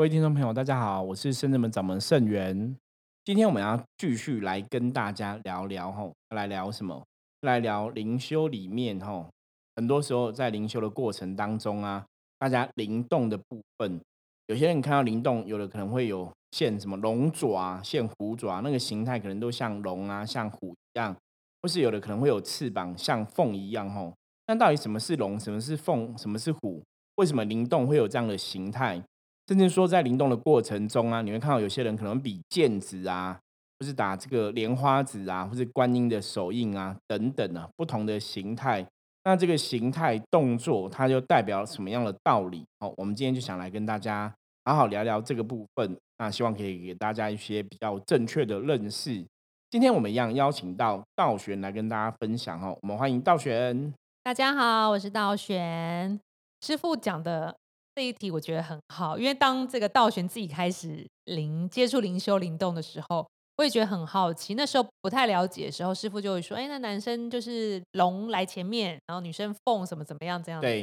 [0.00, 2.74] 各位听众朋友，大家好，我是圣人门掌门圣元。
[3.22, 7.04] 今天我们要继续来跟大家聊聊吼，来聊什么？
[7.42, 9.28] 来聊灵修里面吼，
[9.76, 12.02] 很多时候在灵修的过程当中啊，
[12.38, 14.00] 大家灵动的部分，
[14.46, 21.14] 有些人看到灵动，有的可能会有现什么龙爪、现虎爪，那个形态可能都像龙啊，像虎一样，
[21.60, 24.14] 或是有的可能会有翅膀，像凤一样吼。
[24.46, 25.38] 那到底什么是龙？
[25.38, 26.16] 什么是凤？
[26.16, 26.82] 什么是虎？
[27.16, 29.02] 为什么灵动会有这样的形态？
[29.50, 33.36] 甚至说，在灵动的过程中啊，你会看到有些人可能比剑指啊，
[33.76, 38.86] 或是打这个莲花指啊，或是观音的手印啊等等啊，不同的形态。
[39.24, 42.64] 那这个形态动作，它就代表什么样的道理？
[42.78, 44.32] 哦，我们今天就想来跟大家
[44.64, 45.96] 好好聊聊这个部分。
[46.18, 49.26] 那希望可以给大家一些比较正确的认识。
[49.68, 52.78] 今天我们一样邀请到道玄来跟大家分享哦。
[52.82, 53.92] 我们欢迎道玄。
[54.22, 56.20] 大家好，我是道玄
[56.60, 57.59] 师傅讲的。
[57.94, 64.54] 这一题我觉得很好，因为当这个道玄自己开始灵接触灵修灵动的时候，我也觉得很好奇。
[64.54, 70.82] 那时候不太了解的时候，师傅就会说：“哎，那男生就是龙来前面，然后女生凤什么怎么样这样子。”对。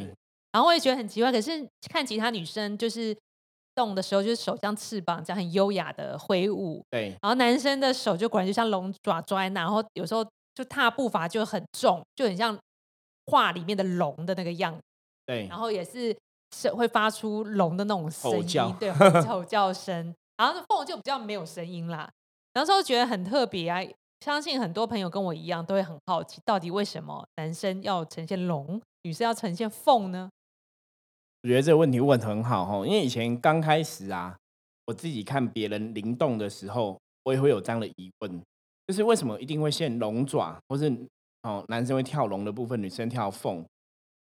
[0.52, 3.16] 然后我也觉得很奇怪，可是看其他女生就是
[3.74, 6.84] 动的时候，就是手像翅膀这样很优雅的挥舞。
[6.92, 7.16] 对。
[7.22, 12.58] 然后男生的手就果然就像龙爪抓在那，然后有时候就踏步伐就很重，就很像
[13.28, 14.82] 画里面的龙的那个样子。
[15.26, 15.48] 对。
[15.48, 16.16] 然后也是。
[16.56, 18.92] 是会发出龙的那种声音，对，
[19.26, 20.14] 吼叫声。
[20.38, 22.10] 然后凤就比较没有声音啦。
[22.54, 23.82] 然后说觉得很特别啊，
[24.22, 30.30] 相信很多朋友跟我一样都会很好奇，到底为什么男生要呈现龙，女生要呈现凤呢？
[31.44, 34.36] 我觉得这个问题问很好哈，因为以前刚开始啊，
[34.86, 38.42] 我自己看别人灵动的时候，我也会有这样的疑问，
[38.88, 40.92] 就是为什么一定会现龙爪，或是
[41.44, 43.64] 哦男生会跳龙的部分，女生跳凤？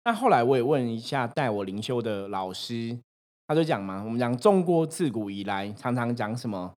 [0.07, 2.95] 那后来我也问一下带我灵修的老师，
[3.47, 6.71] 他就讲嘛，我们讲中国自古以来常常讲什么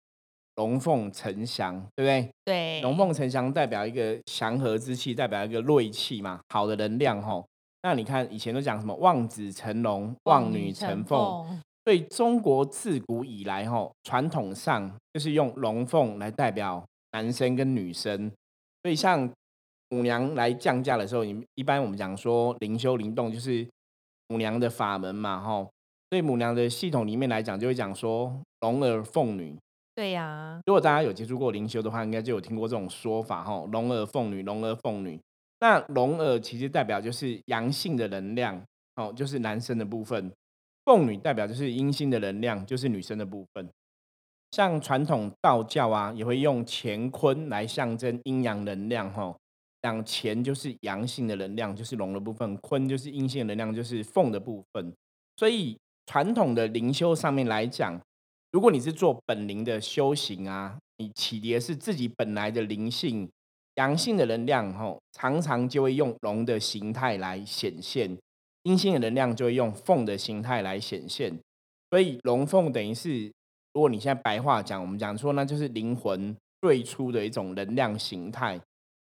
[0.56, 2.32] 龙凤呈祥，对不对？
[2.46, 7.46] 对，龙凤呈祥代表一个祥和之气，代表一个锐气嘛，好的能量吼。
[7.84, 18.32] 那你看以前都讲什么望子成龙，望女成凤，所以中国自古以来吼，传统上就是用龙凤来代表男生跟女生，
[18.82, 19.30] 所以像。
[19.90, 23.68] 母娘来降价的时候，你一般我们讲说灵修灵动就是
[24.28, 25.70] 母娘的法门嘛，吼。
[26.10, 29.58] 所以母娘的系统里面来讲，就会讲说龙儿凤女。
[29.94, 30.62] 对呀。
[30.66, 35.20] 如果大家有接触过灵修的话，应该就有听过这种说法，吼，龙儿凤女，龙儿凤女。
[35.60, 38.62] 那龙儿其实代表就是阳性的能量，
[38.96, 40.30] 哦，就是男生的部分；
[40.86, 43.70] 凤女代表就是阴性的能量，就是女生的部分。
[44.52, 49.36] 像传统道教啊，也会用乾坤来象征阴阳能量，吼。
[49.88, 54.94] 讲乾就是阳性的能量，就是龙的部分；坤就是阴性的能量，就是凤的部分。
[55.38, 58.00] 所以传统的灵修上面来讲，
[58.52, 63.30] 如果你是做本灵的修行啊，你启迪是自己本来的灵性
[63.76, 68.18] 阳性的能量，吼，常常就会用龙的形态来显现；
[68.64, 71.38] 阴性的能量就会用凤的形态来显现。
[71.92, 73.32] 所以龙凤等于是，
[73.74, 78.60] 如果你现在白话讲，我们讲说那就是灵魂最初的一种能量形态。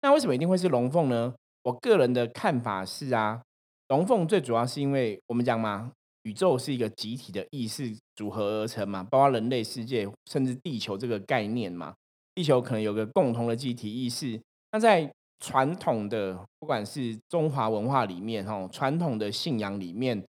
[0.02, 1.34] 那为什么一定会是龙凤呢？
[1.62, 3.42] 我个人的看法是啊，
[3.88, 11.94] 龙凤最主要是因为我们讲嘛，宇宙是一个集体的意识组合而成嘛，包括人类世界甚至地球这个概念嘛，
[12.34, 14.40] 地球可能有个共同的集体意识。
[14.72, 20.24] 那在传统的不管是中华文化里面哈，传统的信仰里面，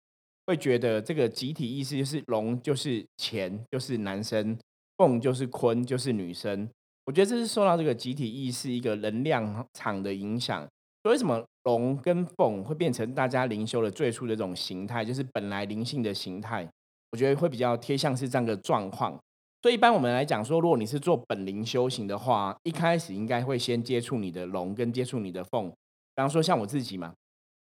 [0.47, 4.59] 会觉得这个集体意识就是龙就是钱就是男生，
[4.97, 6.69] 凤就是坤就是女生。
[7.11, 10.61] 我觉得这是受到这个集体意识一个能量场的影响。
[11.03, 16.65] 所以为什么龙跟凤会变成大家灵修的最初的这种形态，就是本来灵性的形态？
[17.11, 19.19] 我觉得会比较贴像是这样的状况。
[19.61, 25.69] 所以一般我们来讲说，如果你是做本灵修行的话，一开始应该会先接触你的龙跟接触你的凤。
[25.69, 25.75] 比
[26.15, 27.13] 方说像我自己嘛，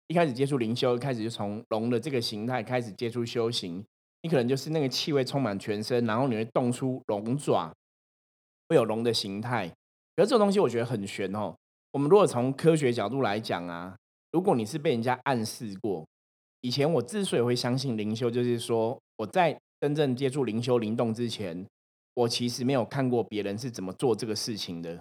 [0.06, 3.84] 一开始接触灵修，一开始就从龙的这个形态开始接触修行，
[4.22, 7.70] 你可能就是那个气味充满全身，然后你会动出龙爪。
[8.68, 9.68] 会有龙的形态，
[10.16, 11.54] 可是这种东西我觉得很玄哦。
[11.92, 13.96] 我们如果从科学角度来讲啊，
[14.32, 16.04] 如果你是被人家暗示过，
[16.60, 21.64] 以前我之所以会相信灵修，就是说我在真正接触灵修灵动之前，
[22.14, 25.00] 我其实没有看过别人是怎么做这个事情的。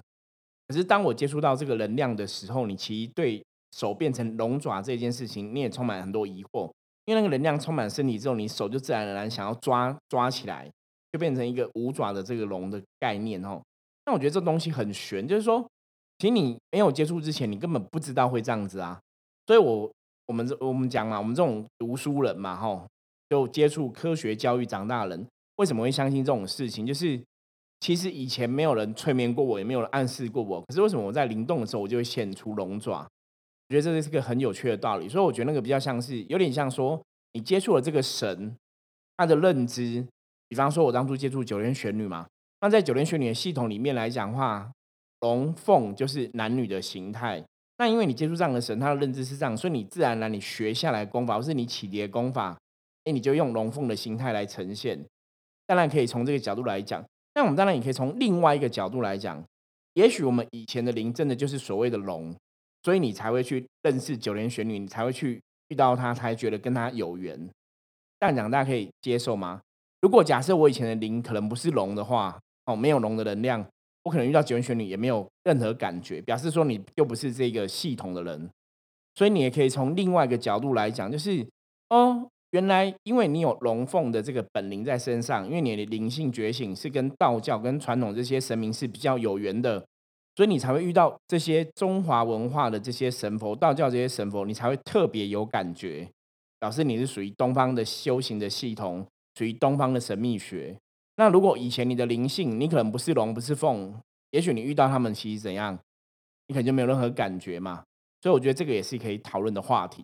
[0.68, 6.72] 可是当我接触到这个能量的时候，你其实对手变成龙爪这件事情，你也充满很多疑惑，
[7.06, 10.72] 因为那个能量充满身体之后，你手就自然而然想要抓抓起来。
[11.16, 13.62] 就变成一个五爪的这个龙的概念哦。
[14.06, 15.66] 那我觉得这东西很玄，就是说，
[16.20, 19.00] 其实你没有接触之前，你根本不知道会这样子啊。
[19.48, 19.90] 所以，我
[20.28, 22.86] 我们我们讲嘛，我们这种读书人嘛，哈，
[23.30, 25.26] 就接触科学教育长大的人，
[25.56, 26.86] 为什么会相信这种事情？
[26.86, 27.18] 就是
[27.80, 30.62] 其实以前没有人催眠过我，也没有人暗示过我。
[30.68, 33.08] 可是为什么我在灵动的时候，我就会显出龙爪？
[33.70, 35.08] 我觉得这是个很有趣的道理。
[35.08, 37.02] 所以我觉得那个比较像是有点像说，
[37.32, 38.56] 你接触了这个神，
[39.16, 40.06] 他的认知。
[40.48, 42.28] 比方说，我当初接触九天玄女嘛，
[42.62, 44.72] 那在九天玄女的系统里面来讲话，
[45.22, 47.44] 龙凤就是男女的形态。
[47.78, 52.58] 那因为你接触这样的神，他的认知是这样，所以你自然而然你学下来功法，或是你起叠功法，
[53.04, 55.04] 哎，你就用龙凤的形态来呈现。
[55.68, 57.04] 当然可以从这个角度来讲，
[57.34, 59.44] 那我们当然也可以从另外一个角度来讲，
[59.96, 62.34] 也许我们以前的灵真的就是所谓的龙，
[62.84, 67.50] 所以你才会去认识九天玄女，你才会去遇到她，才觉得跟她有缘。
[68.20, 69.60] 这样讲大家可以接受吗？
[70.02, 73.66] 如果假设我以前的灵可能不是龙的话，哦，没有龙的能量。
[74.04, 78.48] 我可能遇到九天玄女也没有任何感觉，表示说你又不是这个系统的人，
[79.16, 81.44] 所以你也可以从另外一个角度来讲，就是
[81.90, 89.84] 哦，原来因为你有龙凤的这个本灵在身上，因为你的灵性觉醒是跟道教跟传统这些神明是比较有缘的，
[90.36, 96.08] 所以你才会遇到这些中华文化的这些神佛，道教这些神佛，你才会特别有感觉，
[96.60, 99.04] 表示你是属于东方的修行的系统，
[99.36, 100.76] 属于东方的神秘学。
[101.18, 103.94] 那如果以前你的灵性，你可能不是龙，不是凤，
[104.32, 105.78] 也许你遇到他们其实怎样，
[106.48, 107.84] 你可能就没有任何感觉嘛。
[108.22, 110.04] 所以我觉得这个也是可以讨论的话题。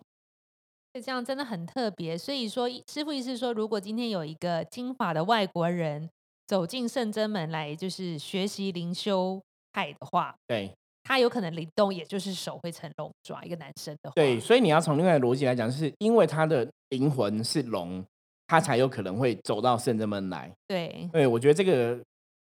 [0.94, 2.16] 这样真的很特别。
[2.16, 6.08] 所以说，师傅意思说，如果今天有一个金发的外国人
[6.46, 9.40] 走进圣真门来，就是学习灵修
[9.72, 10.70] 派的话，对，
[11.02, 13.42] 他有可能灵动，也就是手会成龙爪。
[13.42, 18.04] 一个男生的话，对，所以你要从另外的逻辑来讲，是因为他的灵魂是龙。
[18.46, 20.52] 他才有可能会走到圣真门来。
[20.66, 21.98] 对，对我觉得这个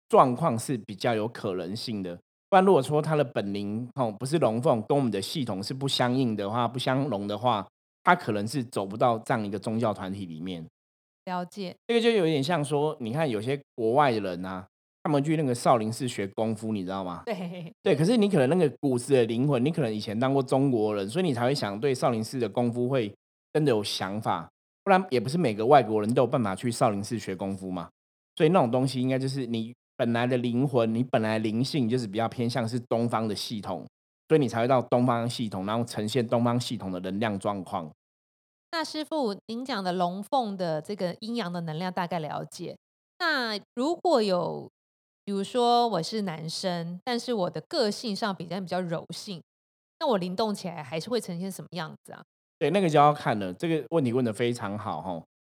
[0.10, 2.18] 状况是比较有可能性的。
[2.50, 7.66] 不然如果说他的本灵哦不是龙凤，跟我们的系统是不相应的话，不相容的话，
[8.04, 10.66] 他可能是走不到这样一个宗教团体里面。
[11.26, 14.68] 了解，这个就有点像说，你看有些国外的人啊，
[15.04, 17.22] 他们去那个少林寺学功夫，你知道吗？
[17.26, 17.96] 对，对。
[17.96, 23.14] 可是你可能那个骨子的灵魂，你可能以前当过中国人，所以你才会想对少林寺的功夫会
[23.54, 24.50] 真的有想法。
[24.84, 27.90] 不然也不是每个外国人都有办法去少林寺学功夫嘛，
[28.36, 33.86] 所以那种东西应该就是你本来的灵魂，你本来灵性就是比较偏向是东方的系统，
[34.28, 37.92] 所以你才会到东方系统，然后呈现东方系统的能量状况。
[38.72, 42.76] 那师傅，您讲的龙凤的这个阴阳的能量大概了解。
[43.20, 44.72] 那如果有，
[45.26, 49.44] 比如说我是男生，但是我的个性上比较比较柔性，
[50.00, 52.24] 那我灵动起来还是会呈现什么样子啊？
[52.62, 53.52] 对，那个就要看了。
[53.56, 55.14] 这个问题问的非常好哈。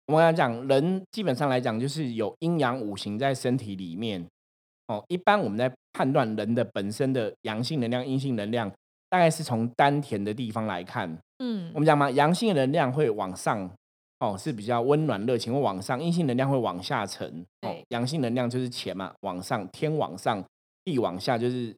[0.08, 4.26] 我们刚讲，人基本上来讲，就是有阴阳五行在身体里面。
[4.88, 8.68] 哦，一般我们在判断人的本身的阳性能量、阴性能量，
[9.08, 11.08] 大概是从丹田的地方来看。
[11.38, 13.70] 嗯，我们讲嘛，阳性能量会往上，
[14.18, 17.46] 哦，是比较温暖热情，会往上；阴性能量会往下沉。
[17.62, 20.44] 哦，阳性能量就是钱嘛，往上，天往上，
[20.84, 21.72] 地往下，就是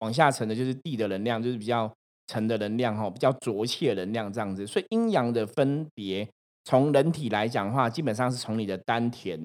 [0.00, 1.90] 往下沉的，就是地的能量，就是比较。
[2.26, 6.28] 沉的能量哈，比较浊气的能量这样子，所以阴阳的分别，
[6.64, 9.38] 从人体来讲的话，基本上是从你的丹田。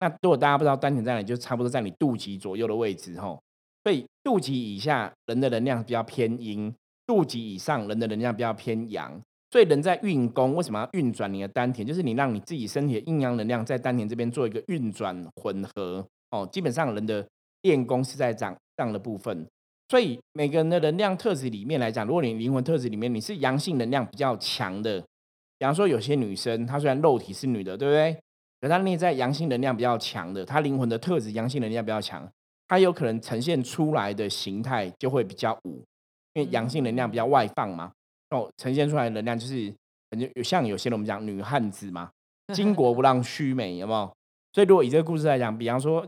[0.00, 3.38] 那如果大家不知道丹田在哪里，就差不多在你肚脐左右的位置哈。
[3.84, 6.74] 所以肚脐以下人的能量比较偏阴，
[7.06, 9.20] 肚脐以上人的能量比较偏阳。
[9.50, 11.86] 所以人在运功，为什么要运转你的丹田？
[11.86, 16.48] 就是你让你自己身体的阴阳能量在丹田这边做一个运转混合哦。
[16.50, 17.24] 基本上人的
[17.62, 19.46] 练功是在这样样的部分。
[19.88, 24.98] 所以每个人的能量特质里面来讲，如果你灵魂特质里面你是阳性能量比较强的，
[25.58, 28.18] 比方说有些女生，她虽然肉体是女的，对不对？
[28.60, 32.26] 可她内在阳性能量比较强的，她灵魂的特质阳性能量比较强，
[32.66, 35.84] 她有可能呈现出来的形态就会比较武，
[36.32, 37.92] 因为阳性能量比较外放嘛。
[38.30, 39.72] 哦，呈现出来的能量就是
[40.10, 42.10] 感觉有像有些人我们讲女汉子嘛，
[42.54, 44.10] 巾 帼不让须眉，有没有？
[44.54, 46.04] 所以如果以这个故事来讲，比方说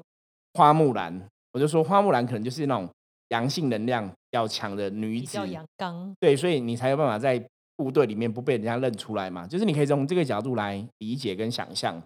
[0.54, 2.88] 花木兰，我就说花木兰可能就是那种。
[3.28, 7.44] 阳性能量比较强的女子，比阳刚，对，所以你才有办法在
[7.76, 9.46] 部队里面不被人家认出来嘛。
[9.46, 12.00] 就是你可以从这个角度来理解跟想象。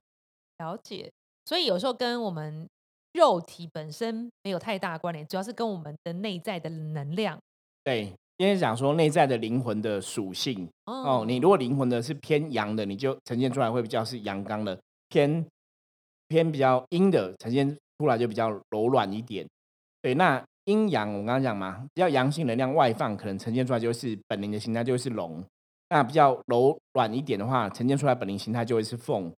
[0.59, 1.11] 了解，
[1.45, 2.67] 所以有时候跟我们
[3.13, 7.39] 肉体本身没有太大关联，主要是跟我们的内在的能量。
[7.85, 8.07] 对，
[8.39, 11.25] 今天讲说内在的灵魂的属性哦。
[11.27, 14.75] 你如果灵魂的是偏阳的，你就呈现出来会比较是阳刚的；
[15.09, 15.47] 偏
[16.29, 19.47] 偏比较阴的，呈现出来就比较柔软一点。
[20.01, 20.43] 对，那。
[20.65, 25.43] 阴阳，我刚刚讲嘛，比较阳性能量外放，可能呈现出来就是本灵的形态，就会是龙；
[25.89, 29.33] 那比较柔软一点的话，呈现出来本灵形态就会是凤。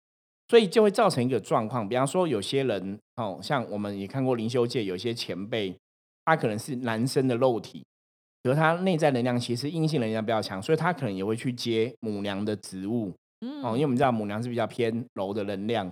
[0.49, 5.73] 所以就会造成一个状况，比方说有些人哦，像我们也看过灵修界有些前辈，
[6.25, 7.81] 他可能是男生的肉体，
[8.43, 13.13] 可是他内在能量其实阴性能量比较强，所以他可能也会去接母娘的职务。
[13.63, 15.89] 哦，因为我们知道母娘是比较偏柔的能量，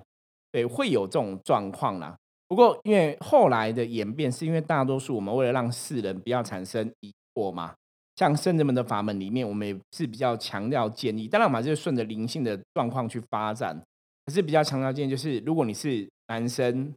[0.52, 2.18] 对，会有这种状况啦。
[2.50, 7.76] 不过因为后来的演变，是因为大多数我们为了让世人不要产生疑惑嘛，
[8.16, 13.80] 像圣人们的法门里面，我们也是比较强调建议，当然我们就是顺着灵性的状况去发展，
[14.26, 16.92] 可是比较强调建议就是，如果你是男生，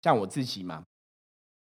[0.00, 0.84] 像我自己嘛，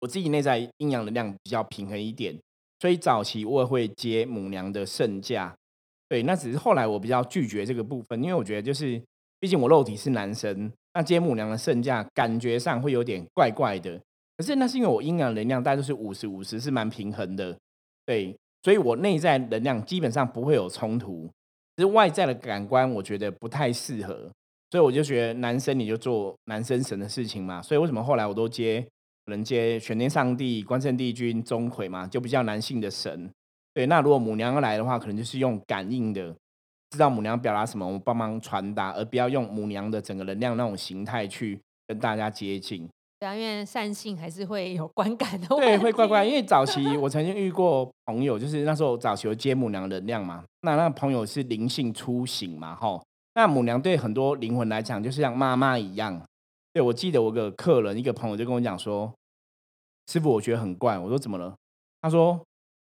[0.01, 2.39] 我自己内在阴阳能量比较平衡一点，
[2.79, 5.55] 所以早期我也会接母娘的圣驾。
[6.07, 9.01] 对，那只是后来我比较拒绝这个部分，因为我觉得就是，
[9.39, 13.99] 毕竟我肉体是男生，那接母娘的圣驾感觉上会有点怪怪的。
[14.37, 17.57] 可是那是因为我阴阳能量大概都是五十五十，是蛮平衡的。
[18.05, 21.29] 对，所以我内在能量基本上不会有冲突，
[21.75, 24.31] 只是外在的感官我觉得不太适合，
[24.71, 27.61] 所以我就觉得男生你就做男生神的事情嘛。
[27.61, 28.87] 所以为什么后来我都接，
[29.25, 33.29] 能接玄天上帝、关圣帝君、钟馗嘛，就比较男性的神。
[33.73, 36.35] 对，那如果母娘要来的话，可能就是用感应的，
[36.89, 42.87] 知道母娘表达什么，我们帮忙传达，而不要用母娘的整个能量那种形态去跟大家接近。
[43.19, 45.47] 对啊，因为善性还是会有观感的。
[45.57, 46.23] 对，会怪怪。
[46.23, 53.03] 因为早期我曾经遇过朋友，就是那时候早期接母娘能量嘛，那那朋友是灵性初醒嘛，吼，
[53.33, 56.21] 那母娘对很多灵魂来讲，就是像妈妈一样。
[56.73, 59.11] 对我记得我个客人，一个朋友就跟我讲说
[60.07, 61.55] ：“师傅，我觉得很怪。”我说：“怎么了？”
[62.01, 62.39] 他说。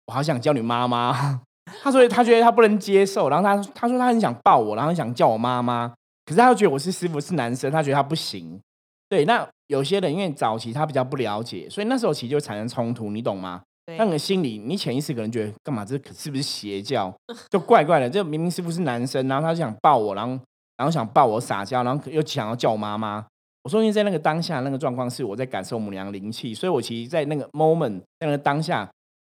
[0.08, 1.42] 我好想叫你妈妈，
[1.82, 5.92] 他说他觉得他不能接受，然后他他说他很想抱我，然后想叫我妈妈，
[6.24, 8.60] 可是他又觉得我是师傅是男生，他觉得他不行。
[9.08, 13.62] 对，那有些人因为早期他比较不了解，所以那时候其实就产生冲突，你懂吗？
[13.98, 15.84] 那你心里你潜意识可能觉得干嘛？
[15.84, 17.12] 这是不是邪教？
[17.50, 18.10] 就怪怪的。
[18.10, 20.32] 这明明师傅是男生，然后他就想抱我，然后
[20.76, 23.24] 然后想抱我撒娇，然后又想要叫我妈妈。
[23.62, 28.88] 我说因为在那个当下那个状况是我在感受母娘灵气，所以我其实在那个 moment 在那个当下。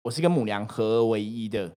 [0.02, 1.70] 我是跟母娘合而为一的，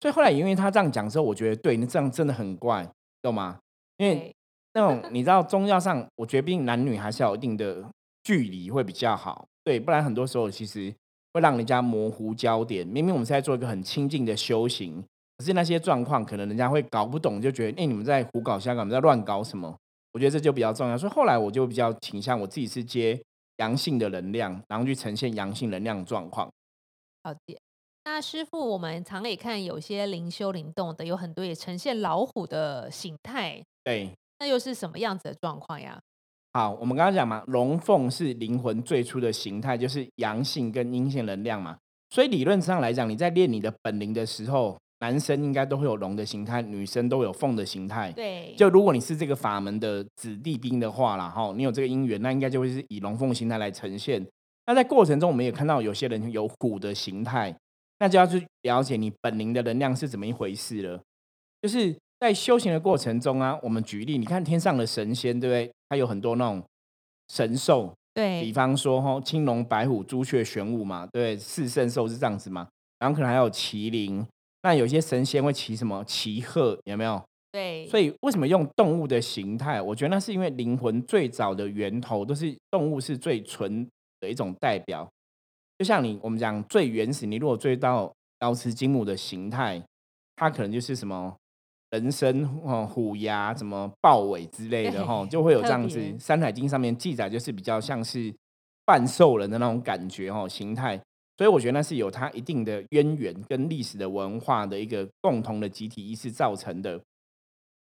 [0.00, 2.88] 所以后来因为他这样讲之后，我觉得对，那这样真的很怪，
[3.20, 3.58] 懂吗？
[3.98, 4.34] 因为
[4.72, 7.84] 那种 你知道宗教上，我觉得毕竟男女还是要有一定的
[8.22, 10.94] 距离会比较好，对，不然很多时候其实
[11.34, 12.86] 会让人家模糊焦点。
[12.86, 15.04] 明明我们是在做一个很亲近的修行，
[15.36, 19.76] 可是那些状况可能人家会搞不懂，就觉得哎，你们在胡搞瞎搞，你们在乱搞什么？
[20.12, 20.96] 我觉得这就比较重要。
[20.96, 23.22] 所以后来我就比较倾向我自己是接
[23.58, 26.50] 阳性的能量，然后去呈现阳性能量状况。
[27.22, 27.58] 好的。
[28.04, 33.62] 那师傅，我们常可以看有些灵修灵动的，有很多也呈现老虎的形态。
[33.84, 36.00] 对，那又是什么样子的状况呀？
[36.52, 41.76] 好，我们刚刚讲嘛，龙凤是灵魂最初的形态，就是阳性跟阴性能量嘛。
[42.08, 48.10] 所以理论上来讲，你在练你的本灵的时候，男生应该都会有龙的形态，女生都有凤的形态。
[48.12, 54.26] 对，就如果你是这个法门的子弟兵的话啦，哈，你有这个姻缘，那应该就会是以龙凤形态来呈现。
[54.66, 57.54] 那在过程中，我们也看到有些人有虎的形态。
[58.00, 61.00] 那就要去了解你本灵的能量是怎么一回事了。
[61.62, 65.72] 就是在修行的过程中啊，我们举例，你看天上的神仙，对不对？
[65.88, 66.62] 它有很多那种
[67.28, 72.66] 神兽，对比方说哈，青龙、白虎、朱雀、玄武嘛，对，四圣兽是这样子嘛。
[72.98, 74.26] 然后可能还有麒麟，
[74.62, 76.02] 那有些神仙会骑什么？
[76.04, 77.22] 骑鹤，有没有？
[77.52, 77.86] 对。
[77.86, 79.80] 所以为什么用动物的形态？
[79.80, 83.86] 我觉得那是因为灵魂最早的源头都是动物，是最纯
[84.20, 85.06] 的一种代表。
[85.80, 89.82] 就像你我们讲最原始，你如果追到高斯金木的形态，
[90.36, 91.34] 它可能就是什么
[91.88, 95.98] 人参哦虎牙、什么豹尾之类的哈，就会有这样子。
[96.18, 98.30] 《山海经》上面记载就是比较像是
[98.84, 101.00] 半兽人的那种感觉哈形态，
[101.38, 107.00] 所以我觉得那是有它一定的渊源跟历史的文化的一个共同的集体意识造成的。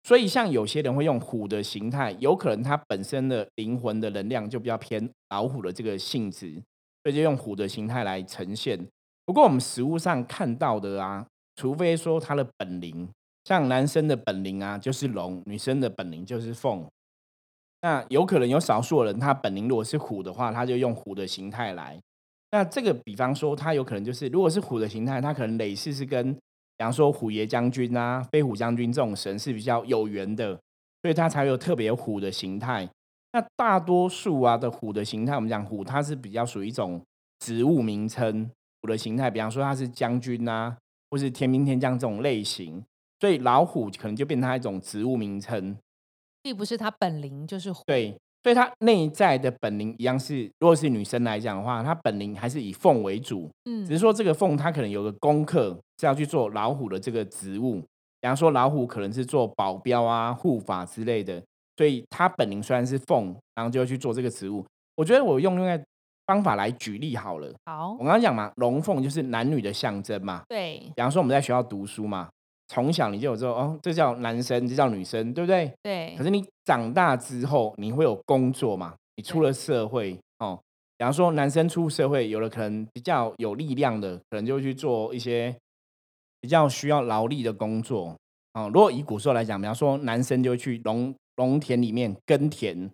[0.04, 6.62] 所以像有些人会用虎的形态，有可能它本身的灵魂的能量就比较偏老虎的这个性质。
[7.02, 8.86] 所以就用虎的形态来呈现。
[9.24, 11.26] 不过我们实物上看到的啊，
[11.56, 13.08] 除非说他的本灵，
[13.44, 16.86] 像男生的本灵啊就是龙，女生的本灵就是凤。
[17.82, 21.98] 那有可能有少数人，他本灵如果是虎的话，他就用虎的形态来。
[22.50, 30.52] 那这个比方说，他有可能就是如果是虎的形态，他可能累世是跟，比方说虎爷将军啊、飞虎将军这种神是比较有缘的，
[31.00, 32.86] 所以他才有特别虎的形态。
[33.32, 37.00] 那大多数啊的虎的形态，我们讲虎，它是比较属于一种
[37.38, 38.50] 植物名称。
[38.82, 40.74] 虎的形态，比方说它是将军啊，
[41.10, 42.82] 或是天兵天将这种类型，
[43.20, 45.76] 所以老虎可能就变成一种植物名称，
[46.42, 47.82] 并不是它本灵就是虎。
[47.84, 53.50] 对，所以它内在的本灵一样是，如果是女生来讲的话，它本灵还是以凤为主。
[53.66, 57.80] 嗯，只是说这个凤它可能有个功课是要去做老虎的这个职务，
[58.18, 61.42] 比方说老虎可能是做保镖啊、护法之类的。
[61.80, 64.62] 所以他本灵虽然是凤，然后就要去做这个职务。
[64.96, 65.82] 我觉得我用另外
[66.26, 67.50] 方法来举例好了。
[67.64, 70.42] 好，我刚刚讲嘛，龙凤就是男女的象征嘛。
[70.46, 70.78] 对。
[70.94, 72.28] 比方说我们在学校读书嘛，
[72.68, 75.72] 从小你就有这种哦，这叫男生，这叫女生，对不对？
[75.82, 76.22] 对可。
[76.22, 78.94] 是你长大之后，你会有工作嘛？
[79.16, 80.60] 你出了社会哦，
[80.98, 85.56] 比方说男生出社会，有的可能比较有力量的，可能就会去做一些
[86.42, 88.14] 比较需要劳力的工作
[88.52, 88.70] 哦。
[88.70, 92.90] 如果以古时候来讲，比方说男生就会去农农田里面耕田，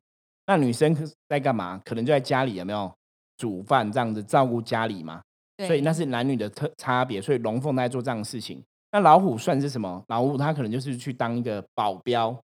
[0.46, 1.82] 那女生可在干嘛？
[1.84, 2.88] 可能就在家里有没有
[3.36, 5.20] 煮饭这样子照顾家里嘛？
[5.66, 7.20] 所以那是男女的特差别。
[7.20, 8.62] 所以龙凤在做这样的事情。
[8.92, 10.00] 那老虎算是什么？
[10.06, 12.40] 老虎它可能就是去当一个保镖，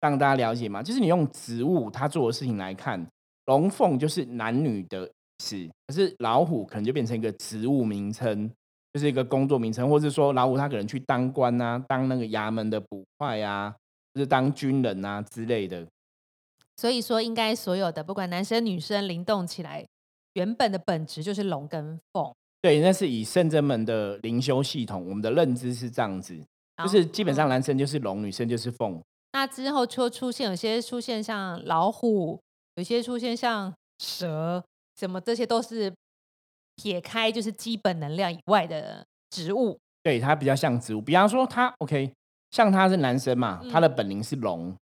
[0.00, 0.82] 让大家了解嘛。
[0.82, 3.06] 就是你用植物它做的事情来看，
[3.46, 8.50] 龙凤就是男女的事，可是老虎可能就变成一个职务名称，
[8.92, 13.72] 就是一个工作名称，或是说老虎它可能去当官啊，当那个衙门的捕快啊，
[14.14, 15.86] 就是当军人啊之类的。
[16.76, 19.86] 所以说，应该所有的不管男生女生灵动起来，
[20.32, 26.36] 原本的本质就是龙跟凤，对，那是以圣真门的灵修系统，我们的认知是这样子，
[26.82, 29.00] 就是基本嗯上男生就是龙，女生就是凤。
[29.32, 32.40] 那之后就出现有些出现像老虎，
[32.74, 34.64] 有些出现像蛇，
[34.96, 35.92] 什么这些都是
[36.76, 39.78] 撇开就是基本能量以外的植物。
[40.02, 41.00] 对，它比较像植物。
[41.00, 42.12] 比方说它 OK，
[42.54, 44.72] 像他是男生嘛，他的嗯本灵是龙。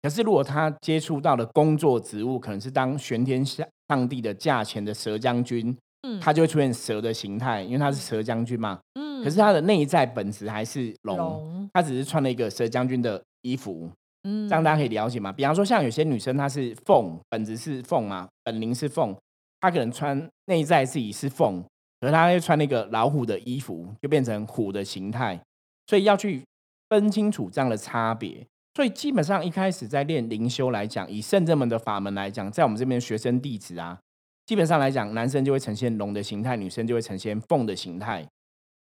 [0.00, 6.20] 可是如果他接触到的工作职务可能是当玄天下上帝的驾前的蛇将军，嗯。
[6.20, 8.78] 他就会出现蛇的形态，因为他是蛇将军嘛。
[8.94, 9.24] 嗯。
[9.24, 13.90] 可是他的内在本质还是龙，龙，他只是穿了一个蛇将军的衣服，
[14.22, 14.48] 嗯。
[14.48, 15.32] 这样大家可以了解嘛。
[15.32, 19.12] 比方说像有些女生她是凤，本质是凤嘛，本灵是凤，
[19.60, 21.60] 她可能穿内在自己是凤，
[22.00, 25.40] 可是她又穿那个老虎的衣服，就变成虎的形态，
[25.88, 26.44] 所以要去
[26.88, 28.46] 分清楚这样的差别。
[28.74, 33.98] 所以基本上一开始在练灵修来讲，以圣正门的法门来讲，在我们这边学生弟子啊，
[34.44, 38.26] 基本上来讲，男生就会呈现龙的形态，女生就会呈现凤的形态。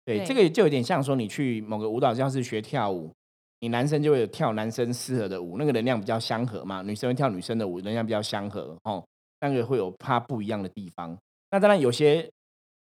[0.04, 3.12] 对，对这个就有点像说你去某个舞蹈教室学跳舞，
[3.59, 9.05] 你男生就会有跳男生适合的舞，那个能量比较相合嘛；女生会跳女生的舞，能量比较相合哦，
[9.40, 11.18] 那个会有它不一样的地方。
[11.51, 12.31] 那当然有些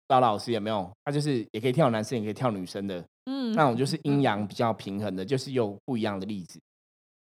[0.10, 6.60] 老老师有没有，他就是也可以跳男生，也可以跳女生的，嗯那种就是阴阳比较平衡的，就是有不一样的例子。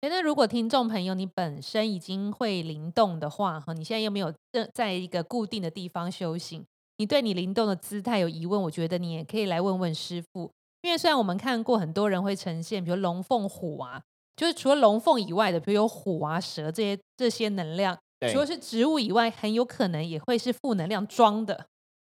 [0.02, 6.64] 诶那如果听众朋友你本身已经会灵动的话，哈，你现在又没有在在一个固定的地方修行，
[6.98, 10.52] 你对你灵动的姿态有疑问，我觉得你也可以来问问师傅。
[10.84, 14.00] 因为虽然我们看过很多人会呈现，比如龙凤虎啊，
[14.36, 17.98] 就是除了龙凤以外的，比如有虎啊蛇这些这些能量，
[18.32, 21.66] 除了是植物以外，很有可能也会是负能量装的，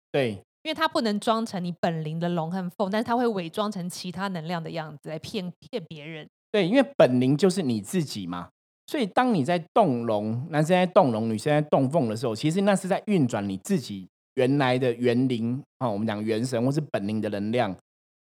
[0.09, 6.27] 对因为它不能装成你本灵的龙和凤，但是它会伪装成其他能量的样子来骗骗别人。
[6.51, 8.49] 对，因为本灵就是你自己嘛，
[8.87, 17.75] 所以当你在动龙，男生在动龙，女生在动凤的时候，其实那是在运转你自己原来的元灵哦，我们讲元神或是本灵的能量。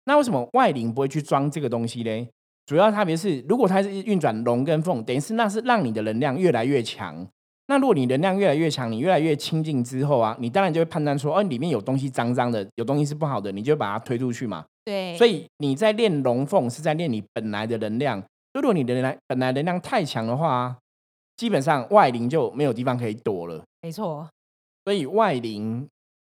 [0.07, 2.29] 那为什么外灵不会去装这个东西嘞？
[2.67, 7.29] 主要差别是，如果它是运转龙跟凤，等于是那是让你的能量越来越强。
[7.73, 14.63] 那如果你能量越来越强，你越来越亲近之后啊，你当然就会判断说，哦，里面有东西脏脏的，有东西是不好的，你就把它推出去嘛。
[14.85, 18.23] 对，所以你在练龙凤是在练你本来的能量。
[18.53, 20.77] 如果你的能本来能量太强的话，
[21.39, 23.65] 基本上外灵就没有地方可以躲了。
[23.81, 24.29] 没错，
[24.85, 25.89] 所以外灵，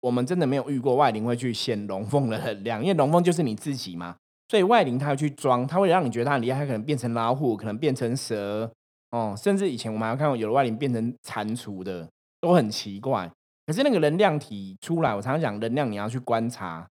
[0.01, 4.15] 我们真的没有遇过外灵会去显龙凤的能量，因为龙凤就是你自己嘛。
[4.49, 8.71] 所以外灵它会去装，它会让你觉得它很厉害，它可能变成老虎，可能变成蛇，
[9.13, 12.09] 哦，甚至以前我们还看过有的外灵变成蟾蜍的，
[12.41, 13.31] 都很奇怪。
[13.67, 16.87] 可是那个能量体出来，我常常讲能量你要去观察，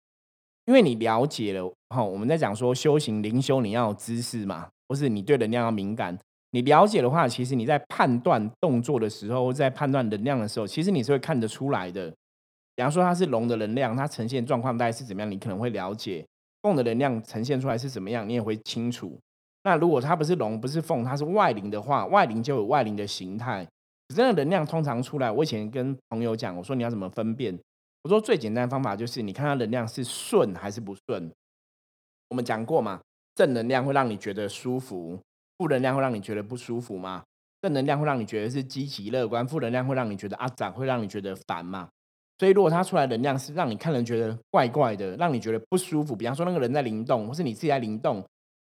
[0.64, 6.18] 因为你了解了，哈、我们在讲说修行灵修，你要有知识嘛，或是你对能量要敏感。
[6.52, 12.09] 你了解的话，其实你在判断动作的时候，在判断能量的时候，其实你是会看得出来的。
[12.74, 16.24] 比方说它是龙的能量，它呈现状况大概是怎么样，你可能会了解；
[16.62, 19.18] 凤的能量呈现出来是怎么样，你也会清楚。
[19.66, 23.66] 那如果它不是龙，不是凤，它是外灵的话，外灵就有外灵的形态。
[24.14, 27.59] 真的能量通常出来，我以前跟朋友讲，我说你要怎么分辨？
[28.05, 31.29] 我说最简单的方法就是你看它能量是顺还是不顺。
[32.29, 33.00] 我们讲过嘛，
[33.35, 35.18] 正能量会让你觉得舒服，
[35.59, 37.24] 负能量会让你觉得不舒服嘛。
[37.61, 41.88] 正能量会让你觉得是积极乐观，负能量会让你觉得阿长，会让你觉得烦嘛。
[42.38, 48.24] 所以如果它出来能量是让你看人觉得怪怪的，让你觉得不舒服，比方说那个人在灵动，或是你自己在灵动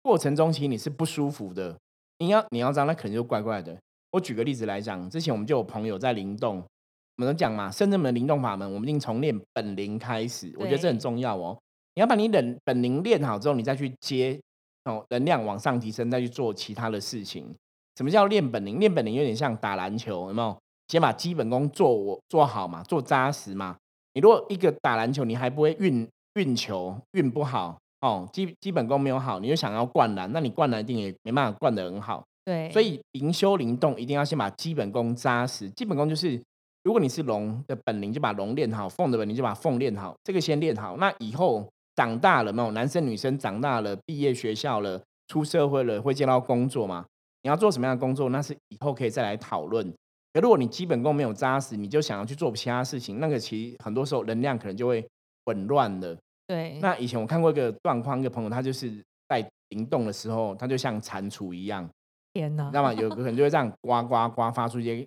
[0.06, 1.76] 过程中，其实你是不舒服的。
[2.18, 3.76] 你要你要这样，那可能就怪怪的。
[4.12, 11.58] 我举个例子来讲，之前我们就有朋友在灵动，我们都讲嘛，深圳门灵动法门，我们一定从练本灵开始，我觉得这很重要哦。
[11.96, 14.40] 你要把你本本灵练好之后，你再去接
[14.84, 17.52] 哦能量往上提升，再去做其他的事情。
[17.96, 18.78] 什么叫练本灵？
[18.78, 20.56] 练本灵有点像打篮球，有没有？
[20.86, 23.76] 先把基本功做我做好嘛，做扎实嘛。
[24.14, 32.22] 你如果一个打篮球，你还不会运运球，运不好，哦，基基本功没有好，你就想要灌篮，那你灌篮一定也没办法灌得很好。
[32.44, 35.68] 对，所以灵修灵动一定要先把基本功扎实。
[35.70, 36.40] 基本功就是，
[36.84, 40.14] 如果你是龙的本领，就把龙练好；凤的本领就把凤练好。
[40.22, 42.70] 这个先练好，那以后长大了没有？
[42.70, 47.04] 男生女生长大了，毕业学校了，出社会了，会见到工作嘛？
[47.42, 48.28] 你要做什么样的工作？
[48.28, 49.92] 那是以后可以再来讨论。
[50.32, 55.04] 可如果你基本功没有扎实，你就想要去做其他事情，那个其实很多时候能量可能就会
[55.44, 56.16] 混乱的。
[56.46, 56.78] 对。
[56.80, 58.90] 那以前我看过一个状况，一个朋友他就是
[59.28, 61.88] 在灵动的时候，他就像蟾蜍一样。
[62.32, 62.70] 天哪！
[62.70, 62.92] 知道吗？
[62.92, 65.06] 有个可能就会这样呱呱呱发出一些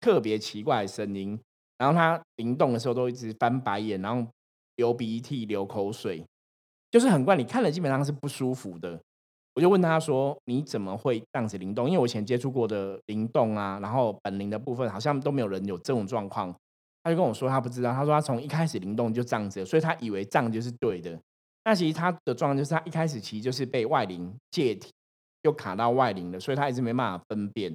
[0.00, 1.38] 特别奇怪的声音，
[1.78, 4.26] 然后他灵动的时候都一直翻白眼，然后
[4.76, 6.24] 流鼻涕、流口水，
[6.90, 7.36] 就是很怪。
[7.36, 8.98] 你看了基本上是不舒服的。
[9.54, 16.54] 我就问他说：“你怎么会这样子灵动？”因为我以前接触过的灵动啊，然后本灵的部分好像都没有人有这种状况。
[17.02, 21.18] 他就跟我说他不知道，他说他从一开始灵动就这样子，所以他以为这样就是对的。
[21.64, 24.90] 那其实他的状况就是他一开始其实就是被外灵借体。
[25.42, 27.70] 又卡到外灵了，所以他一直没办法分辨，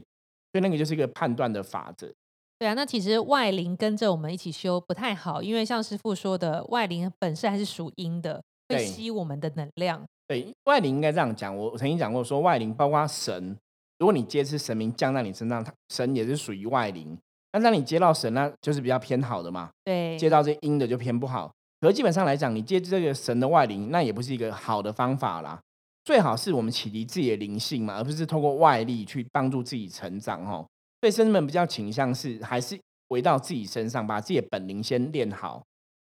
[0.52, 2.14] 所以那个就是一个判断的法则。
[2.60, 10.06] 对啊，那其实外灵跟着我们一起修不太好，因为像师傅说的，外灵本身还是属阴的，会吸我们的能量。
[10.28, 11.58] 对，外灵应该这样讲。
[11.58, 13.58] 我我曾经讲过，说外灵包括神，
[13.98, 17.18] 如果你接是神明降在你身上，神也是属于外灵。
[17.56, 19.70] 那当你接到神，那就是比较偏好的嘛。
[19.86, 21.50] 对，接到这阴的就偏不好。
[21.80, 25.58] 可基本上来讲，你接这个神的外灵，那也不是一个好的方法啦。
[26.04, 30.66] 最好是我们启迪自己的灵性嘛，而不是透过外力去帮助自己成长哦。
[31.00, 35.64] 所以生们比较倾向是还是回到自己身上，把自己的本灵先练好，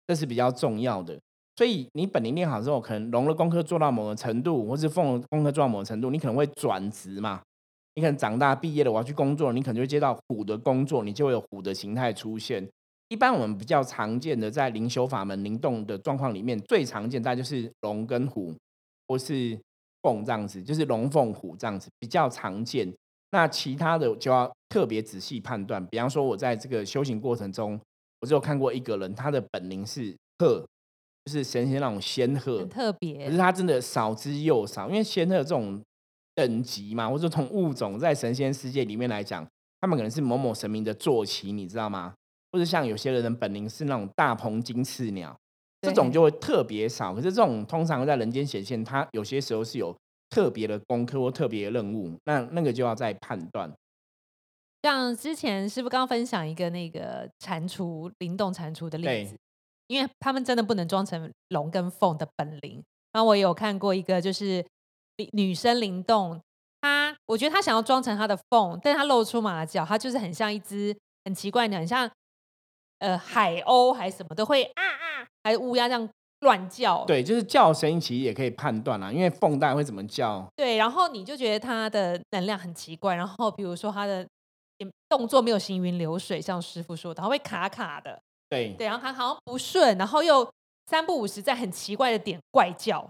[0.06, 1.18] 这是比较重要的。
[1.56, 7.42] 所以你本灵练好之后，可能龙的功课做到某个程度，或是凤的功课做到某个程度，你可能会转职嘛。
[7.94, 12.68] 你可能长大毕业了，我要去工作，你可能会接到虎的工作，你就会有虎的形态出现。
[13.08, 18.54] 一般我们比较常见的在灵修法门灵动的状况里面，最常见大概就是龙跟虎，
[19.08, 19.58] 或是。
[20.04, 22.94] 凤这样子就是龙凤虎这样子比较常见，
[23.30, 25.82] 那其他的就要特别仔细判断。
[25.86, 27.80] 比方说，我在这个修行过程中，
[28.20, 30.62] 我只有看过一个人，他的本灵是鹤，
[31.24, 33.24] 就是神仙那种仙鹤，很特别。
[33.24, 35.82] 可是他真的少之又少，因为仙鹤这种
[36.34, 39.46] 等级嘛，或者从物种在神仙世界里面来讲，
[39.80, 42.14] 他们可能是某某神明的坐骑，你知道吗？
[42.52, 45.36] 或者像有些人的本灵是那种大鹏金翅鸟。
[45.82, 49.94] 这种就会特别少，可是这种通常在人间显现，它有些时候是有
[50.30, 53.70] 特别的功课或特别的任务，那那个就要再判断。
[54.82, 59.36] 像之前师傅刚刚分享一个那个蟾蜍灵动蟾蜍的例子，
[59.88, 62.82] 因为他们真的不能装成龙跟凤的本领。
[63.12, 64.64] 然后我有看过一个，就是
[65.32, 66.40] 女生灵动，
[66.80, 72.10] 她我觉得她想要装成她的凤，但是她露出马脚，她就是很像一只很奇怪的，很像。
[73.00, 76.08] 呃，海鸥还是什么都会啊啊，还是乌鸦这样
[76.40, 77.04] 乱叫。
[77.04, 80.46] 对，就是叫声音其实也可以判断啦，因为凤蛋会怎么叫。
[80.56, 84.26] 对，然后你就觉得它的能量很奇怪，然后比如说它的
[85.08, 88.18] 动作没有行云流水，像师傅说的，它会卡卡的。
[88.48, 90.48] 对对，然后它好像不顺，然后又
[90.86, 93.06] 三不五时在很奇怪的点怪叫，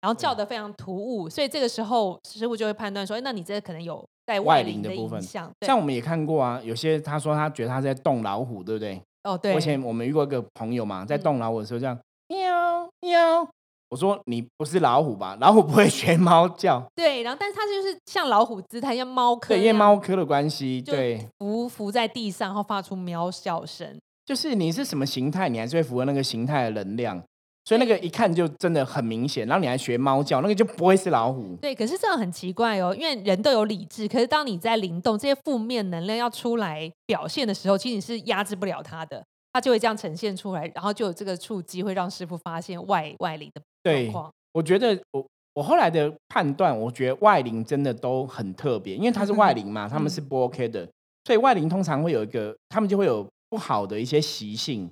[0.00, 5.20] 然后叫的非常突兀，所以这个时候师傅就会判断说，哎，那你这可能有在外灵的部分。
[5.22, 9.00] 像我们也看过啊，有些他说他觉得他在动老虎，对不对？
[9.24, 13.48] 哦，对，以前我们遇过一个朋友嘛，在动老虎的时候这样喵喵，
[13.90, 15.36] 我说你不是老虎吧？
[15.40, 16.80] 老虎不会学猫叫。
[16.94, 23.98] 对，然后但是他就是像老虎姿态，像猫科，对，因为猫科的关系，对，伏伏在地上，然后发出喵笑声。
[24.24, 27.22] 就是你是什么形态，你还是会符合那个形态的能量，
[27.68, 29.46] 所以那个一看就真的很明显。
[29.46, 31.54] 然后你还学猫叫，那个就不会是老虎。
[31.60, 39.22] 对，可是这样很奇怪哦，因为人都有理智，可是当你在灵动，这些负面能量要出来表现的时候，其实你是压制不了它的。
[39.52, 44.30] 它就会这样呈现出来，然后就有这个触机会让师傅发现外外灵的状况。
[44.52, 50.88] 我觉得我我后来的判断，我觉得外灵真的都很特别，因为它是外灵嘛，他们是不 OK 的，
[51.24, 54.88] 所以外灵通常会有一个，他们就会有不好的一些习性，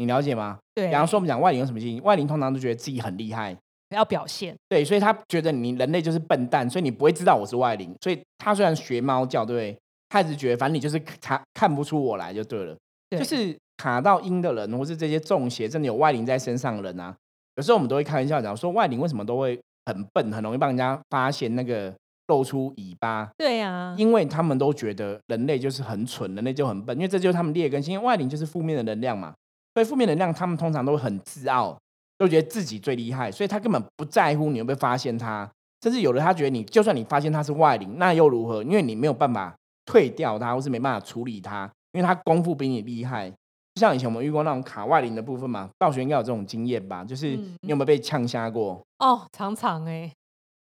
[0.00, 0.58] 你了解吗？
[0.74, 0.88] 对。
[0.88, 2.02] 比方说，我们讲外灵有什么基因？
[2.02, 3.56] 外灵通常都觉得自己很厉害，
[3.90, 4.56] 要表现。
[4.68, 9.78] 对，所以他觉得你人类就是笨蛋，所以你不会知道我是外灵，所以他虽然学猫叫，对？
[10.08, 12.76] 他一直觉得反正你就是他看不出我来就对了，
[13.10, 13.56] 就是。
[13.80, 17.16] 卡到阴的人，或是这些中邪，真的有外灵在身上的人啊，
[17.56, 21.90] 有时候我们都会开玩笑讲说，外灵为什么都会很笨，很容易帮人家发现那个
[22.26, 23.30] 露出尾巴。
[23.38, 28.02] 对呀，因为他们都觉得人类就是很蠢，人类就很笨，因为这就是他们劣根性。
[28.02, 29.32] 外灵就是负面的能量嘛，
[29.80, 31.74] 所以负面能量他们通常都会很自傲，
[32.18, 35.50] 都觉得自己最厉害，所以他根本不在乎你有没有发现他，
[35.82, 38.62] 甚至有的他觉得你就算你发现他是外灵，那又如何？
[38.62, 43.30] 因为你没有办法退掉他，或是没办法处理他，因为他功夫比你厉害。
[43.74, 47.02] 就像以前我们遇过那种卡外灵的部分嘛，道学应该有这种经验吧？
[47.02, 48.78] 就是嗯你有没有被呛瞎过？
[48.98, 50.12] 哦，常常哎，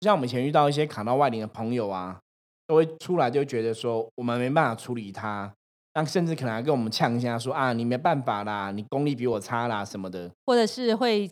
[0.01, 2.19] 像我们以前遇到一些卡到外灵的朋友啊，
[2.67, 5.49] 都会出来就觉得说我们没办法处理他，
[5.97, 10.29] 那甚至可能还跟我们呛一下说啊，你没办法啦，你功力比我差啦什么的。
[10.45, 11.27] 或者是会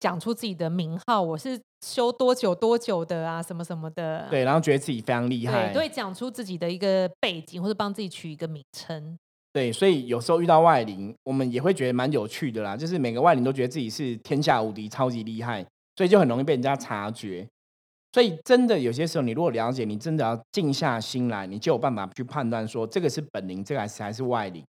[0.00, 4.26] 讲出自己的名号，我是修多久多久的啊，什么什么的。
[4.28, 9.16] 对，然后觉得自己非常厉害对，都，会讲出自己的一个背景，或者帮自己取一个名称。
[9.52, 12.76] 对，所以有时候遇到外灵，我们也会觉得蛮有趣的啦。
[12.76, 17.46] 就是每个外灵都觉得自己是天下无敌、超级厉害，所以就很容易被人家察觉。
[18.12, 24.64] 所以真的有些时候，你如果了解，你真的要静下心来，你就有办法去判断说这个是本灵，这个还是还是外灵。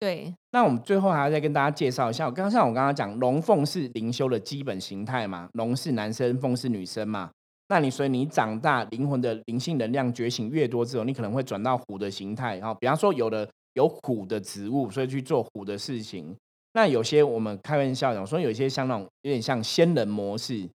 [0.00, 7.30] 对，那我们最后还要再跟大家介绍一下，我刚刚像我刚刚讲，龙凤是灵修的基本形态嘛，龙是男生，凤是女生嘛。
[7.68, 12.56] 那你所以你长大，灵魂的灵性能量觉醒越多之后，你可能会转到虎的形态。
[12.56, 16.34] 然后，比方说有的有虎的植物，所以去做虎的事情。
[16.72, 20.66] 那有些我们开玩笑讲说，有些像那种有点像仙人模式，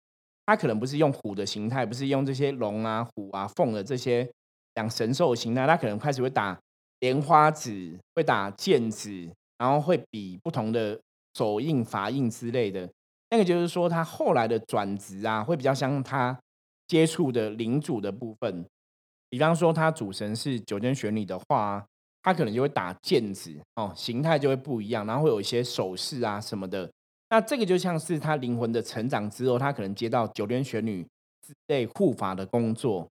[0.52, 4.30] 它可能不是用虎的形态，不是用这些龙啊、虎啊、凤的这些
[4.74, 6.60] 讲神兽的形态，它可能开始会打
[7.00, 11.00] 莲花指，会打剑指，然后会比不同的
[11.38, 12.86] 手印、法印之类的。
[13.30, 16.38] 那个就是说，它后来的转职啊，会比较像它
[16.86, 18.66] 接触的领主的部分。
[19.30, 21.82] 比方说，它主神是九天玄女的话，
[22.22, 26.90] 它可能就会打剑指哦，形态就会不一样，然后会有一些手势啊什么的。
[27.32, 31.02] 那这个就像是他灵魂的成长之后，他可能接到九天玄女
[31.40, 33.08] 之类护法的工作，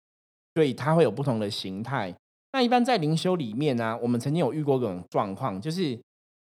[0.57, 2.13] 所以他会有不同的形态。
[2.53, 5.97] 那一般在灵修里面呢、我们曾经有遇过这种状况，就是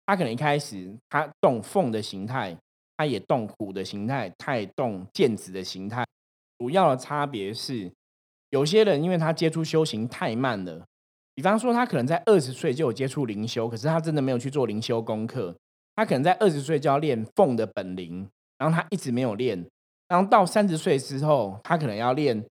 [0.04, 2.54] 他可能一开始他动凤的形态，
[2.98, 6.04] 他也动虎的形态，他也动剑子的形态。
[6.58, 7.90] 主要的差别是，
[8.50, 10.84] 有些人因为他接触修行太慢了，
[11.34, 15.56] 比方说他可能在二十岁就有接触灵修，可是他真的没有去做灵修功课，
[15.96, 18.28] 他可能在二十岁就要练凤的本领，
[18.58, 19.66] 然后他一直没有练，
[20.08, 22.44] 然后到三十岁之后，他可能要练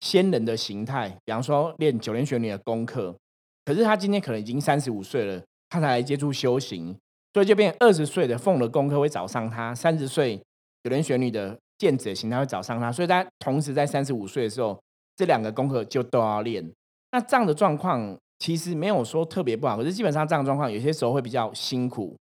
[0.00, 3.16] 仙人的形态，比方说练九天玄女的功课，
[3.64, 6.96] 可是他今天可能已经三十五岁了，他才来接触修行，
[7.32, 10.36] 所以就变二十岁的凤的功课会找上他，三十岁
[10.82, 14.78] 九天玄女的剑子的形态会找上他，所以他同时在三十五岁的时候，
[15.16, 16.70] 这两个功课就都要练。
[17.10, 22.16] 那这样的状况其实没有说特别不好，可是基本上这样的状况有些时候会比较辛苦，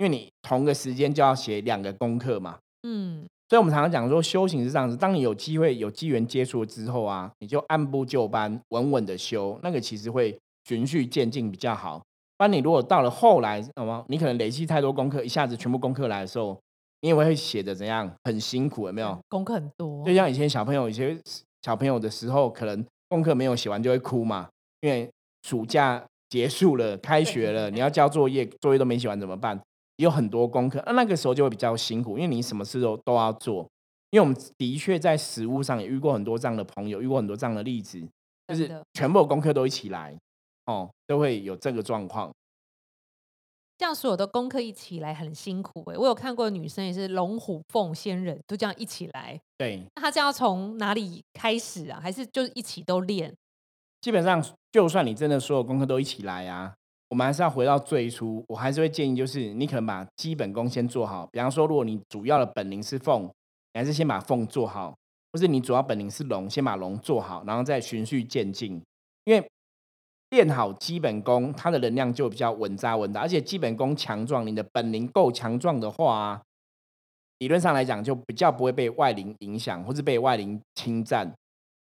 [0.00, 2.58] 因为你同个时间就要写两个功课嘛。
[2.84, 11.98] 嗯，所以我们常常讲说，修行是这样子：当你有机会、有机缘接触之后啊，你就按部就班、稳稳的修，那个其实会循序渐进比较好。
[12.38, 14.02] 不然你如果到了后来，好吗？
[14.08, 16.58] 你可能累积太多功课，一下子全部功课来的时候，
[17.02, 19.18] 你也会写的怎样，很辛苦，有没有？
[19.28, 21.14] 功课很多就，像以前小朋友，有些
[21.60, 24.48] 小朋友的时候，可能功课没有写完就会哭嘛，
[24.80, 25.10] 因为
[25.42, 29.60] 暑假结束了，开学了，你要交作业，作业都没写完怎么办？
[30.02, 33.68] 有很多功课，那那个时候就会比较辛苦，因为你什么事都都要做。
[34.10, 38.00] 因为我们的确在实物上也遇过很多这样的朋友，遇过很多这样的例子，
[38.48, 40.18] 就是全部的功课都一起来，
[40.66, 42.32] 哦，都会有这个状况。
[43.78, 49.40] 这样所有的功课一起来很辛苦哎、我有看过女生也是龙虎凤仙人，都这样一起来。
[49.56, 52.00] 对，那她这样要从哪里开始啊？
[52.02, 53.32] 还是就是一起都练？
[54.00, 56.74] 基本上就算你真的所有功课都一起来啊，
[57.10, 61.28] 我们还是要回到最初，我还是会建议就是你可能把基本功先做好。
[61.32, 64.96] 比方说，如果你主要的本领是凤，你还是先把凤做好，
[65.32, 68.80] 或是你主要本领是龙，先把龙做好，然后再循序渐进。
[69.24, 69.44] 因为
[70.30, 76.40] 练好基本功，它的能量就比较稳扎稳打，而且基本功强壮，你的本领够强壮的话、
[77.38, 81.34] 理论上来讲就比较不会被外灵影响，或是被外灵侵占。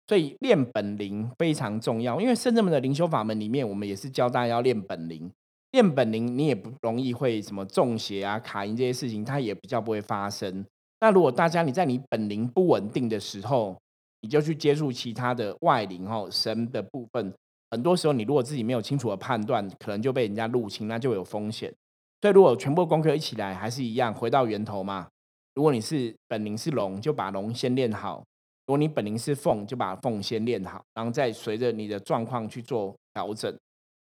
[0.06, 5.30] 所以练本领非常重要，因为圣人们的灵修法门里面，我们也是教大家要练本领。
[5.70, 10.64] 练本领，你也不容易会什么中邪啊、卡音这些事情，它也比较不会发生。
[11.00, 13.76] 那如果大家你在你本领不稳定的时候，
[14.20, 17.34] 你就去接触其他的外灵哦神的部分，
[17.70, 21.74] 很多时候你如果自己没有清楚的判断，可能就被人家入侵，那就有风险。
[22.20, 25.08] 所以如果全部功课一起来，还是一样回到源头嘛。
[25.54, 28.24] 如果你是本领是龙，就把龙先练好；
[28.66, 33.54] 如果你本灵是凤，就把凤先练好，然后再随着你的状况去做调整。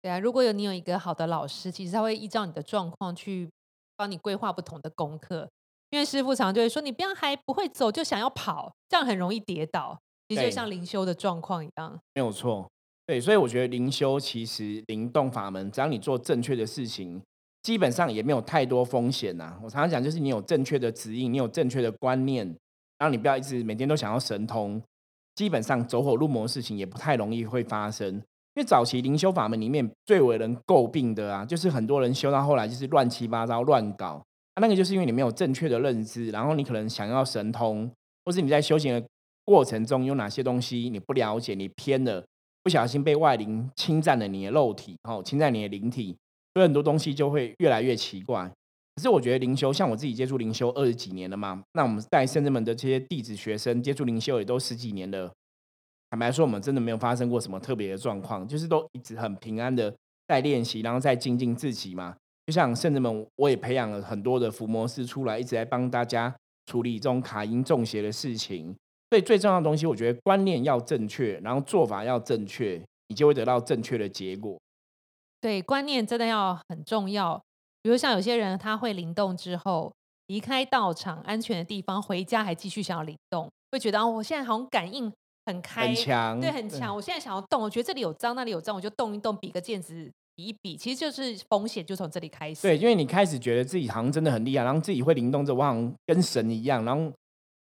[0.00, 3.50] 对啊，如果有你有一个好的老师，其实他会依照你的状况去
[3.96, 5.48] 帮你规划不同的功课。
[5.90, 9.98] 因为师傅常常就会说，你不要还不会走就想要跑，这样很容易跌倒。
[10.28, 11.98] 其实就像灵修的状况一样。
[12.14, 12.68] 没有错，
[13.06, 17.22] 对，所以我觉得灵修其实灵动法门，只要你做正确的事情，
[17.62, 22.56] 基本上也没有太多风险呐、我常常讲，就是你有正确的指引，你有正确的观念，
[22.98, 24.82] 然后你不要一直每天都想要神通，
[25.34, 28.14] 基本上走火入魔的事情也不太容易会发生。
[28.54, 34.24] 因为早期灵修法门里面最为人诟病的啊，就是很多人修到后来就是乱七八糟乱搞，
[34.60, 37.90] 那个就是因为你没有正确的认知，然后你可能想要神通，
[38.24, 39.06] 或是你在修行的
[39.44, 42.24] 过程中有哪些东西你不了解，你偏了，
[42.62, 46.16] 不小心被外灵侵占了你的肉体，哦，侵占你的灵体，
[46.54, 48.50] 所以很多东西就会越来越奇怪。
[48.96, 55.30] 可是我觉得灵修，像我自己接触灵修二十几年了嘛，那我们带圣人们的这些弟子学生接触灵修也都十几年了。
[56.08, 59.94] 坦白说，我们真的没有发生过什么特别的状况，就是都一直很平安的
[60.28, 62.16] 在练习，然后在精进自己嘛。
[62.46, 68.74] 就像圣人们，我也培养了很多的伏魔师出来，一直在帮大家处理这种卡因中邪的事情。
[69.10, 74.58] 所以最重要的东西，我觉得观念要正确，然后做法要正确，你就会得到正确的结果。
[75.40, 77.42] 对，观念真的要很重要。
[77.86, 79.92] 比如像有些人，他会灵动之后
[80.26, 85.12] 离开道场安全的地方，回家还继续想要灵动，会觉得哦，我现在好像感应。
[85.46, 86.92] 很开，很强，对，很强。
[86.92, 92.62] 我现在想要动，我觉得这里有脏，那里有脏，我就动一动，比个毽子，比一比，其实就是风险就从这里开始。
[92.62, 97.12] 对，因为你开始觉得自己好像真的很厉害，然后自己会灵动着，我好像跟神一样，然后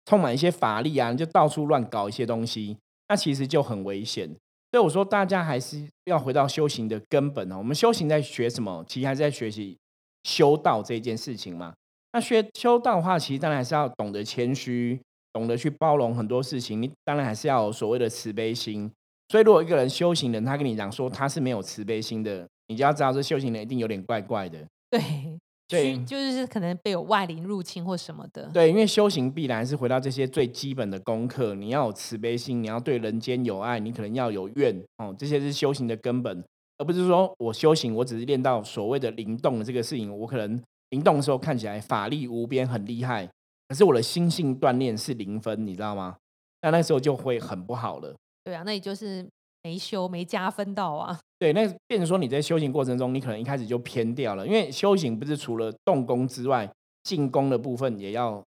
[0.06, 2.76] 充满一些法力啊，就到处乱搞一些东西，
[3.08, 4.28] 那其实就很危险。
[4.72, 7.58] 所以我说，大家还是要回到修行的根本哦。
[7.58, 8.84] 我们修行在学什么？
[8.88, 9.78] 其实还是在学习
[10.26, 11.72] 修道这件事情嘛。
[12.12, 15.00] 那学修道的话，其实当然还是要懂得谦虚。
[15.32, 18.90] 懂得去包容很多事情，你当然还是要有所谓的慈悲心。
[19.28, 24.66] 所以，如果一个人修行人，他跟你讲说他是没有慈悲心的，你就要知道这修行人一定有点怪怪的。
[24.88, 28.48] 对，对，就是可能被有外灵入侵或什么的。
[28.54, 36.42] 对，因为修行必然是回到这些最基本的功课，你要有慈悲心，你要对人间有爱，你可能要有怨哦，这些是修行的根本，
[36.78, 43.28] 而不是说我修行，我只是练到所谓的灵动的这个事情，我可能灵动的时候看起来法力无边，很厉害。
[43.68, 46.16] 可是我的心性锻炼是零分，你知道吗？
[46.62, 48.14] 那那时候就会很不好了。
[48.44, 49.26] 对啊，那也就是
[49.62, 51.18] 没修没加分到啊。
[51.38, 54.46] 对，那变成说你在修行过程中，你可能一开始就偏掉了。
[54.46, 56.70] 因为修行不是除了动功之外，
[57.02, 58.42] 进攻的部分也要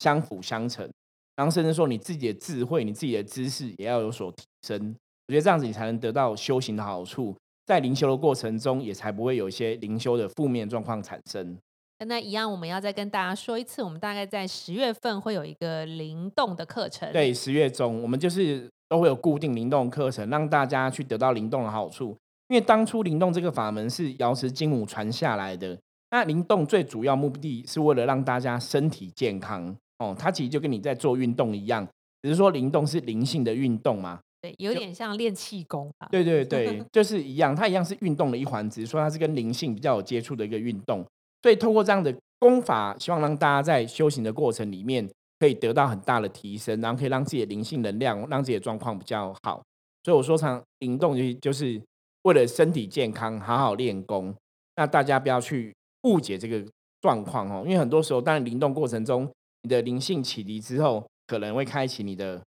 [0.00, 0.88] 相辅相成，
[1.36, 4.94] 然后甚至说你自己的智慧、你自己的知识也要有所提升。
[5.28, 7.36] 我觉得这样子你才能得到修行的好处，
[7.70, 11.56] 在灵修的过程中也才不会有一些灵修的负面状况产生。
[12.04, 17.12] 那一样，我们要再跟大家说一次，我们大概在十月份会有一个灵动的课程。
[17.12, 22.16] 对，十月中我们就是都会有固定灵动课程，让大家去得到灵动的好处。
[22.48, 25.78] 因为当初灵动这个法门是瑶池金母传下来的，
[26.10, 30.12] 那灵动最主要目的是为了让大家身体健康哦。
[30.18, 31.86] 它其实就跟你在做运动一样，
[32.20, 34.18] 只是说灵动是灵性的运动嘛。
[34.40, 36.08] 对，有点像练气功啊。
[36.10, 41.04] 对对对，就是一样，它一样是运动的一环，只是说它是跟灵性比较有接触的一个运动。
[41.42, 49.62] 所以，透过这样的功法，希望让大家在修行的过程里面可以得到很大的提升，然后可以让自己的灵性能量，让自己的状况比较好。
[50.04, 51.80] 所以我说，常灵动就就是
[52.22, 54.34] 为了身体健康，好好练功。
[54.76, 55.74] 那大家不要去
[56.04, 56.64] 误解这个
[57.02, 59.30] 状况哦，因为很多时候，当然灵动过程中，
[59.62, 62.40] 你的灵性启迪之后，可能会开启你的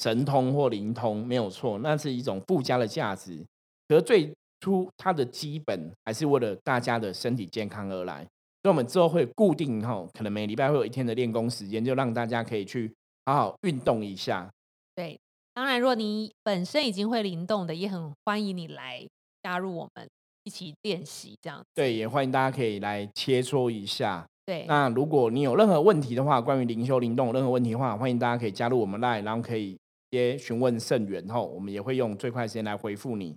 [0.00, 3.44] 神通或灵通，没有错，那是一种附加的价值。
[3.86, 8.22] 可是最初它的基本还是为了大家的身体健康而来，
[8.62, 12.90] 所以我们之后会固定哈，可能每礼拜会有一天的练功时间，就让大家可以去
[13.26, 14.50] 好好运动一下。
[14.94, 15.20] 对，
[15.52, 19.06] 当然，如果你本身已经会灵动的，也很欢迎你来
[19.42, 20.08] 加入我们
[20.44, 21.62] 一起练习这样。
[21.74, 24.26] 对，也欢迎大家可以来切磋一下。
[24.46, 29.78] 对，那如果你有任何问题的话，关于灵修灵动有任何问题的话，欢迎大家可以加入我们来，然后可以
[30.10, 33.36] 接询问圣元后，我们也会用最快时间来回复你。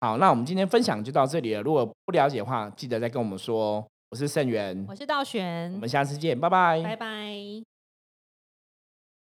[0.00, 1.62] 好，那我们今天分享就到这里了。
[1.62, 3.86] 如果不了解的话，记得再跟我们说。
[4.10, 7.73] 我是盛元，我是道玄，我们下次见，拜拜，拜拜。